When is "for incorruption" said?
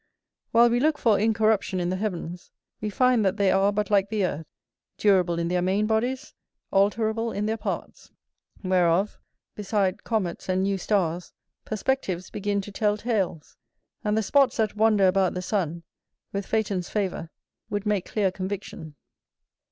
0.97-1.79